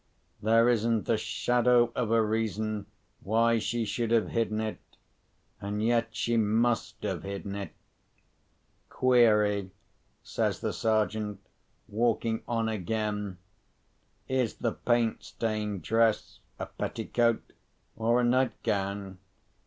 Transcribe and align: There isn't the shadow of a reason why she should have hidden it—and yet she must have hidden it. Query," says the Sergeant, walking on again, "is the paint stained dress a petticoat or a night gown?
There 0.41 0.67
isn't 0.67 1.05
the 1.05 1.15
shadow 1.15 1.91
of 1.93 2.09
a 2.09 2.23
reason 2.25 2.87
why 3.19 3.59
she 3.59 3.85
should 3.85 4.09
have 4.09 4.29
hidden 4.29 4.59
it—and 4.59 5.83
yet 5.83 6.07
she 6.15 6.37
must 6.37 7.03
have 7.03 7.21
hidden 7.21 7.53
it. 7.53 7.71
Query," 8.89 9.69
says 10.23 10.59
the 10.59 10.73
Sergeant, 10.73 11.39
walking 11.87 12.41
on 12.47 12.67
again, 12.67 13.37
"is 14.27 14.55
the 14.55 14.71
paint 14.71 15.23
stained 15.23 15.83
dress 15.83 16.39
a 16.57 16.65
petticoat 16.65 17.51
or 17.95 18.19
a 18.19 18.23
night 18.23 18.53
gown? 18.63 19.19